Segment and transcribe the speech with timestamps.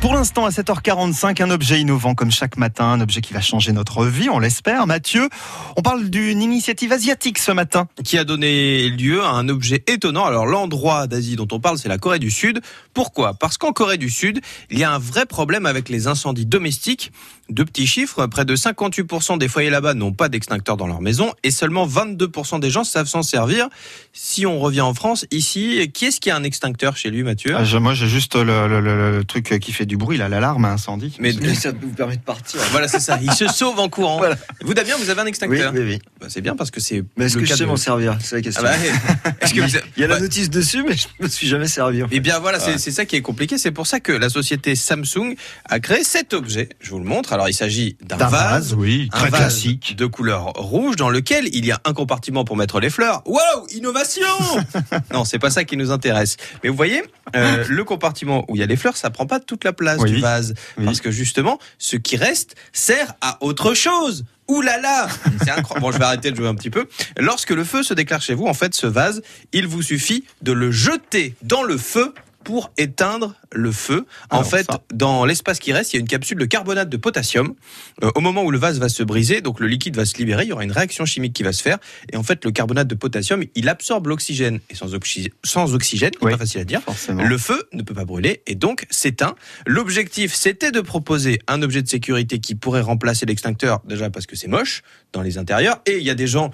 [0.00, 3.72] Pour l'instant, à 7h45, un objet innovant comme chaque matin, un objet qui va changer
[3.72, 4.86] notre vie, on l'espère.
[4.86, 5.28] Mathieu,
[5.76, 7.86] on parle d'une initiative asiatique ce matin.
[8.02, 10.24] Qui a donné lieu à un objet étonnant.
[10.24, 12.62] Alors l'endroit d'Asie dont on parle, c'est la Corée du Sud.
[12.94, 13.34] Pourquoi?
[13.34, 14.40] Parce qu'en Corée du Sud,
[14.70, 17.12] il y a un vrai problème avec les incendies domestiques.
[17.50, 21.32] Deux petits chiffres, près de 58% des foyers là-bas n'ont pas d'extincteur dans leur maison
[21.42, 23.68] et seulement 22% des gens savent s'en servir.
[24.12, 27.56] Si on revient en France, ici, qui est-ce qui a un extincteur chez lui, Mathieu?
[27.56, 30.66] Ah, Moi, j'ai juste le, le, le, le, truc qui fait du bruit, là, l'alarme
[30.66, 31.16] incendie.
[31.18, 32.60] Mais, ça vous permet de partir.
[32.70, 33.18] Voilà, c'est ça.
[33.20, 34.18] Il se sauve en courant.
[34.18, 34.36] Voilà.
[34.62, 35.98] Vous, Damien, vous avez un extincteur Oui, oui, oui.
[36.20, 37.02] Bah, c'est bien parce que c'est.
[37.16, 38.16] Mais est-ce que je sais m'en servir?
[38.20, 38.62] C'est la question.
[38.64, 39.78] Ah bah, est-ce que vous...
[40.00, 42.02] Il y a la notice dessus, mais je me suis jamais servi.
[42.02, 42.16] En fait.
[42.16, 42.78] Eh bien, voilà, ah.
[42.78, 43.58] c'est ça qui est compliqué.
[43.58, 45.34] C'est pour ça que la société Samsung
[45.66, 46.70] a créé cet objet.
[46.80, 47.34] Je vous le montre.
[47.34, 51.66] Alors, il s'agit d'un vase, oui, très vase classique, de couleur rouge, dans lequel il
[51.66, 53.20] y a un compartiment pour mettre les fleurs.
[53.26, 54.24] Wow, innovation
[55.12, 56.38] Non, c'est pas ça qui nous intéresse.
[56.64, 57.02] Mais vous voyez,
[57.36, 60.02] euh, le compartiment où il y a les fleurs, ça prend pas toute la place
[60.02, 64.24] du vase, parce que justement, ce qui reste sert à autre chose.
[64.50, 65.06] Ouh là là
[65.42, 65.80] C'est incroyable.
[65.80, 66.88] Bon, je vais arrêter de jouer un petit peu.
[67.16, 70.50] Lorsque le feu se déclare chez vous, en fait, ce vase, il vous suffit de
[70.50, 72.12] le jeter dans le feu
[72.44, 74.06] pour éteindre le feu.
[74.30, 77.54] en fait, dans l'espace qui reste, il y a une capsule de carbonate de potassium.
[78.02, 80.44] Euh, au moment où le vase va se briser, donc le liquide va se libérer,
[80.44, 81.78] il y aura une réaction chimique qui va se faire.
[82.12, 84.60] Et en fait, le carbonate de potassium, il absorbe l'oxygène.
[84.70, 86.80] Et sans, oxygène, sans oxygène, pas facile à dire,
[87.10, 89.34] le feu ne peut pas brûler et donc s'éteint.
[89.66, 94.36] L'objectif, c'était de proposer un objet de sécurité qui pourrait remplacer l'extincteur, déjà parce que
[94.36, 95.80] c'est moche dans les intérieurs.
[95.86, 96.50] Et il y a des gens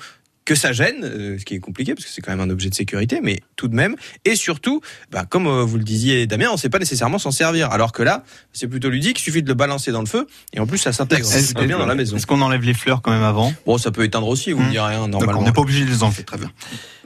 [0.46, 2.70] que ça gêne, euh, ce qui est compliqué parce que c'est quand même un objet
[2.70, 3.96] de sécurité, mais tout de même.
[4.24, 4.80] Et surtout,
[5.10, 7.70] bah, comme euh, vous le disiez, Damien, on ne sait pas nécessairement s'en servir.
[7.72, 10.60] Alors que là, c'est plutôt ludique, il suffit de le balancer dans le feu et
[10.60, 11.28] en plus ça s'intègre
[11.66, 12.16] bien dans la maison.
[12.16, 13.52] Est-ce qu'on enlève les fleurs quand même avant?
[13.66, 15.40] Bon, ça peut éteindre aussi, vous ne direz rien normalement.
[15.40, 16.50] on n'est pas obligé de les enlever, très bien.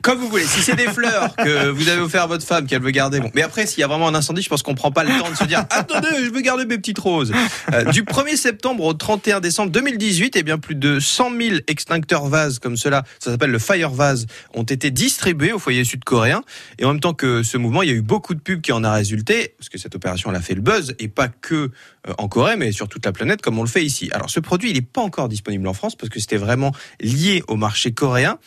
[0.02, 0.44] Comme vous voulez.
[0.44, 3.30] Si c'est des fleurs que vous avez offert à votre femme, qu'elle veut garder, bon.
[3.34, 5.30] Mais après, s'il y a vraiment un incendie, je pense qu'on prend pas le temps
[5.30, 7.32] de se dire, attendez, je veux garder mes petites roses.
[7.72, 12.26] Euh, du 1er septembre au 31 décembre 2018, eh bien, plus de 100 000 extincteurs
[12.26, 16.42] vases comme cela, ça le Fire Vase, ont été distribués au foyer sud-coréen.
[16.78, 18.72] Et en même temps que ce mouvement, il y a eu beaucoup de pubs qui
[18.72, 21.70] en a résulté, parce que cette opération, elle a fait le buzz, et pas que
[22.08, 24.10] euh, en Corée, mais sur toute la planète, comme on le fait ici.
[24.12, 27.42] Alors, ce produit, il n'est pas encore disponible en France, parce que c'était vraiment lié
[27.48, 28.38] au marché coréen.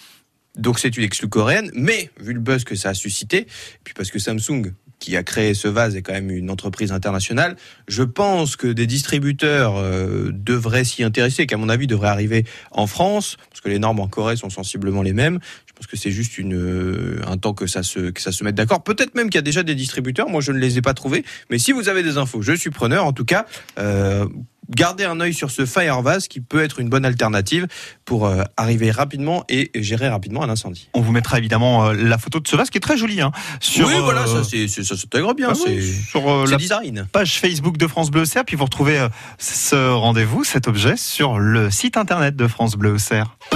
[0.56, 3.48] Donc c'est une exclue coréenne, mais vu le buzz que ça a suscité,
[3.84, 7.58] puis parce que Samsung qui a créé ce vase est quand même une entreprise internationale.
[7.90, 12.88] Je pense que des distributeurs euh, devraient s'y intéresser, qu'à mon avis devraient arriver en
[12.88, 15.40] France, parce que les normes en Corée sont sensiblement les mêmes.
[15.66, 18.46] Je pense que c'est juste une, euh, un temps que ça se, que ça se
[18.46, 18.82] mette d'accord.
[18.82, 20.30] Peut-être même qu'il y a déjà des distributeurs.
[20.30, 21.26] Moi, je ne les ai pas trouvés.
[21.50, 23.06] Mais si vous avez des infos, je suis preneur.
[23.06, 23.46] En tout cas,
[23.80, 24.26] euh,
[24.70, 27.68] gardez un œil sur ce Firevase qui peut être une bonne alternative
[28.06, 30.90] pour euh, arriver rapidement et gérer rapidement un incendie.
[30.94, 33.22] On vous mettra évidemment euh, la photo de ce vase qui est très joli.
[33.22, 35.50] Hein, sur, oui, voilà, ça, ça s'intègre bien.
[35.52, 37.08] Ah c'est sur euh, la design.
[37.12, 38.46] page Facebook de France Bleu Cerf.
[38.46, 39.08] Puis vous retrouvez
[39.38, 43.38] ce rendez-vous, cet objet, sur le site internet de France Bleu Cerf.